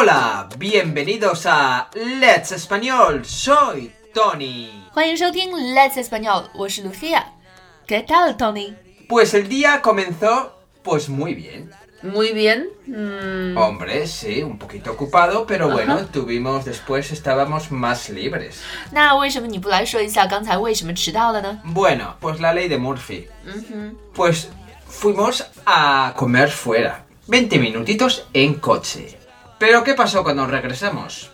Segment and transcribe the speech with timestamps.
[0.00, 3.24] Hola, bienvenidos a Let's Español.
[3.24, 4.70] Soy Tony.
[4.92, 8.74] 欢迎收听 Let's Español，我是 Lucia。¿Qué tal, Tony?
[9.08, 10.52] Pues el día comenzó
[10.82, 11.70] pues muy bien.
[12.02, 12.68] Muy bien.
[12.86, 18.56] Mm, Hombre, sí, un poquito ocupado, pero bueno, tuvimos después estábamos más libres.
[18.90, 21.60] 那为什么你不来说一下刚才为什么迟到了呢？
[21.64, 23.28] Bueno, pues la ley de Murphy.
[23.46, 24.48] 嗯哼， Pues
[24.88, 27.04] fuimos a comer fuera.
[27.28, 29.18] 20 minutitos en coche.
[29.61, 31.29] Pero ¿qué pasó cuando regresamos?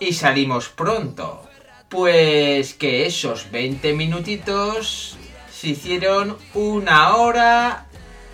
[0.00, 1.46] Y salimos pronto.
[1.90, 5.18] Pues que esos 20 minutitos
[5.52, 7.88] se hicieron una hora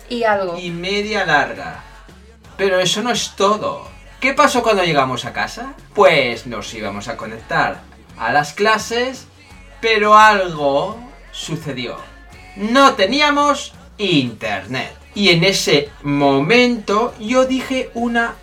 [0.07, 0.57] y algo.
[0.57, 1.83] y media larga.
[2.55, 3.89] Pero eso no es todo.
[4.21, 5.73] ¿Qué pasó cuando llegamos a casa?
[5.93, 7.81] Pues nos íbamos a conectar
[8.17, 9.27] a las clases,
[9.81, 10.97] pero algo
[11.33, 11.97] sucedió.
[12.55, 14.95] No teníamos internet.
[15.13, 18.35] Y en ese momento yo dije una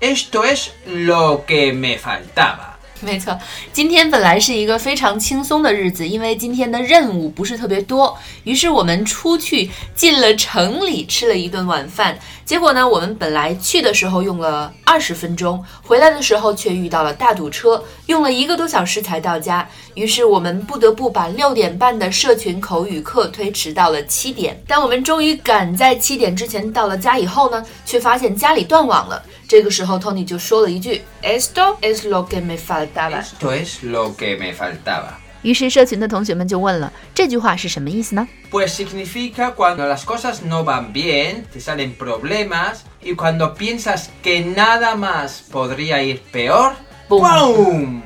[0.00, 2.69] Esto es lo que me faltaba.
[3.02, 3.38] 没错，
[3.72, 12.18] 今天本来是一个非常轻松的日子，因为今天的任务不是特别多，于是我们出去进了城里吃了一顿晚饭。
[12.44, 19.66] 结果呢，我们本来去的时候用了二十分钟，回来的时候却遇到了大堵车，用了一个多小时才到家。
[19.94, 24.60] 于是我们不得不把六点半的社群口语课推迟到了七点。
[24.66, 29.22] 当我们终于赶在七点之前到了家以后呢，却发现家里断网了。
[29.48, 35.14] 这个时候，Tony 就说了一句：“Esto es lo que me falta。” Esto es lo que me faltaba.
[35.42, 44.08] 于是社群的同学们就问了：“这句话是什么意思呢 Pues significa cuando las cosas no van bien, te salen problemas y cuando piensas
[44.22, 46.72] que nada más podría ir peor.
[47.08, 48.02] ¡pum!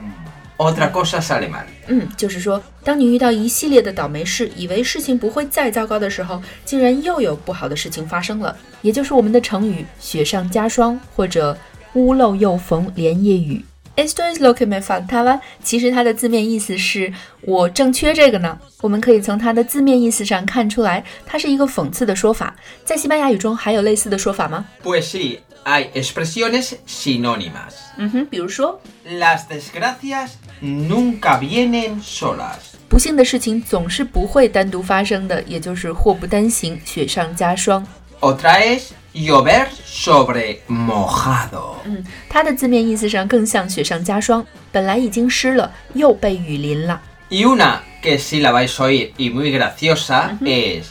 [0.58, 11.58] Otra cosa sale mal.？” 嗯，就是说，当你遇到一系列的倒霉事，以为事情不会再糟糕的时候，竟然又有不好的事情发生了，也就是我们的成语“雪上加霜”或者
[11.94, 13.64] “屋漏又逢连夜雨”。
[13.95, 15.41] Esto es lo que me faltaba。
[15.61, 18.57] 其实它的字面意思是我正缺这个呢。
[18.79, 22.55] 我们可以从它的字面意思上看出来，它是一个讽刺的说法。
[22.85, 24.63] 在西班牙语中还有类似的说法吗？
[24.81, 27.73] Pues sí, hay expresiones sinónimas.
[27.97, 30.29] 嗯哼，比如说， Las desgracias
[30.61, 32.77] nunca vienen solas.
[32.87, 37.85] 不幸的事情总是不会单独发生的，也就是祸不单行，雪上加霜。
[38.21, 41.75] Otra es llover sobre mojado.
[41.85, 47.01] 嗯，它的字面意思上更像雪上加霜，本来已经湿了，又被雨淋了。
[47.29, 50.87] Y una que sí la vais a oír y muy graciosa es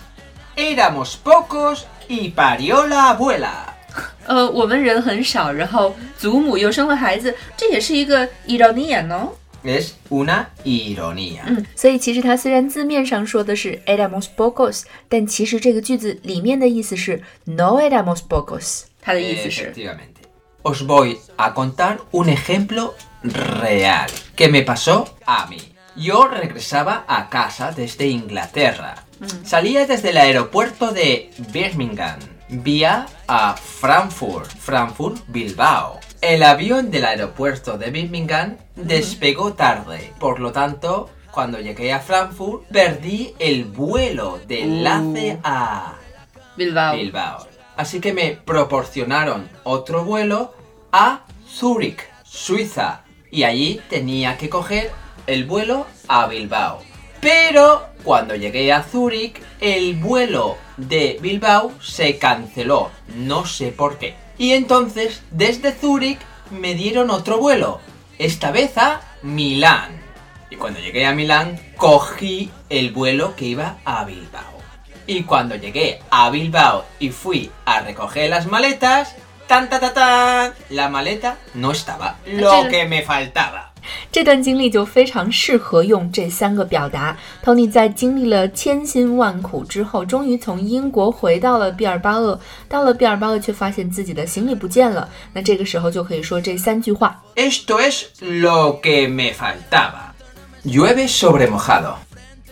[0.56, 3.50] Éramos pocos y parió la abuela.
[4.26, 9.32] 呃，我们人很少，然后祖母又生了孩子，这也是一个 ironía 哦。
[9.64, 11.42] Es una ironía.
[11.46, 18.82] 嗯，所以其实它虽然字面上说的是 éramos pocos，但其实这个句子里面的意思是 no éramos pocos。
[19.02, 20.22] 它的意思是， Efectivamente.
[20.62, 25.58] Os voy a contar un ejemplo real que me pasó a mí.
[25.96, 29.06] Yo regresaba a casa desde Inglaterra.
[29.44, 32.20] Salía desde el aeropuerto de Birmingham
[32.61, 35.99] vía a Frankfurt, Frankfurt, Bilbao.
[36.21, 42.65] El avión del aeropuerto de Birmingham despegó tarde, por lo tanto, cuando llegué a Frankfurt
[42.67, 45.95] perdí el vuelo de enlace a
[46.55, 47.47] Bilbao。Bilbao.
[47.75, 50.53] Así que me proporcionaron otro vuelo
[50.91, 53.01] a Zúrich, Suiza.
[53.31, 54.91] Y allí tenía que coger
[55.25, 56.81] el vuelo a Bilbao.
[57.19, 62.91] Pero cuando llegué a Zúrich, el vuelo de Bilbao se canceló.
[63.15, 64.15] No sé por qué.
[64.37, 66.19] Y entonces, desde Zúrich,
[66.51, 67.79] me dieron otro vuelo.
[68.17, 70.01] Esta vez a Milán.
[70.49, 74.53] Y cuando llegué a Milán, cogí el vuelo que iba a Bilbao.
[75.05, 79.15] Y cuando llegué a Bilbao y fui a recoger las maletas,
[79.47, 82.17] tan ta ta tan, la maleta no estaba.
[82.25, 83.72] Lo que me faltaba.
[84.11, 87.17] 这段经历就非常适合用这三个表达。
[87.43, 92.39] Tony 在经历了千辛万苦之后，终于从英国回到了毕尔巴鄂。
[92.67, 95.09] 到了毕尔巴鄂，却发现自己的行李不见了。
[95.33, 97.23] 那这个时候就可以说这三句话。
[97.35, 100.13] Esto es lo que me faltaba.
[100.63, 101.95] Llueve sobre mojado.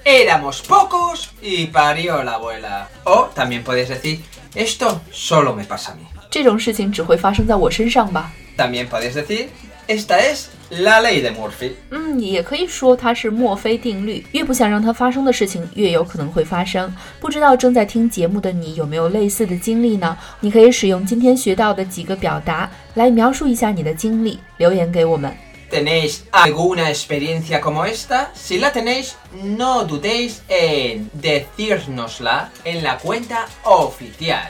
[0.04, 2.88] Éramos pocos y parió la abuela.
[3.04, 4.20] O también puedes decir,
[4.56, 6.06] esto solo me pasa a mí.
[6.32, 9.48] 这种事情只会发生在我身上吧？También puedes decir,
[9.91, 11.73] esta es la ley de Murphy.
[11.91, 16.93] 嗯，也可以说它是墨菲定律，越不想让它发生的事情，越有可能会发生。
[17.21, 20.17] 不知道正在听节目的你有没有类似的经历呢？
[20.41, 25.33] 你可以使用今天学到的几个表达来描述一下你的经历，留言给我们。
[25.69, 28.29] ¿Tenéis alguna experiencia como esta?
[28.37, 34.47] Si la tenéis, no dudéis en decírnosla en la cuenta oficial.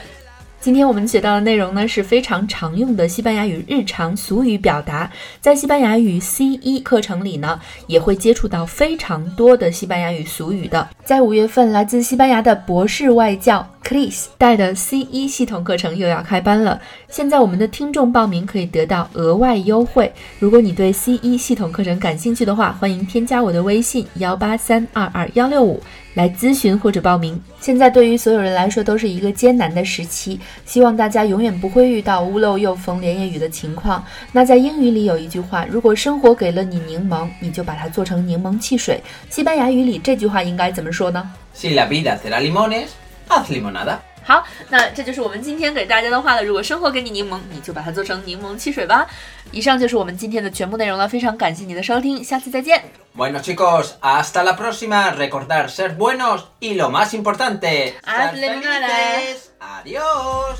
[0.62, 5.10] 今天我们学到的内容呢是非常常用的西班牙语日常俗语表达，
[5.40, 10.88] 在西班牙语 C 一课程里呢也会接触到非常多的西班牙语俗语的。
[11.04, 16.80] 在五月份，来自西班牙的博士外教 Chris 带的 C 一系统课程又要开班了。
[17.08, 20.12] 现在我们的听众报名可以得到额外优惠。
[20.38, 25.82] 如果你对 C 一系统课程感兴趣的话，欢迎添加我的微信幺八三二二幺六五。
[26.14, 27.40] 来咨询或者报名。
[27.58, 34.04] 现在对于所有人来说都是一个艰难的时期，希望大家永远不会遇到屋漏又逢连夜雨的情况。
[34.30, 39.00] 那在英语里有一句话，如果生活给了你柠檬，你就把它做成柠檬汽水。
[39.30, 42.88] 西班牙语里这句话应该怎么说呢？Si la vida te da limones,
[43.31, 43.97] haz limonada.
[44.23, 46.43] 好，那这就是我们今天给大家的话了。
[46.43, 49.07] 如果生活给你柠檬，你就把它做成柠檬汽水吧。
[49.51, 51.07] 以上就是我们今天的全部内容了。
[51.07, 52.83] 非常感谢你的收听，下次再见。
[53.15, 55.15] Bueno chicos, hasta la próxima.
[55.15, 59.51] Recordar ser buenos y lo más importante, ser felices.
[59.61, 60.59] Adiós.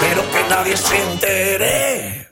[0.00, 2.27] Pero que nadie se entere.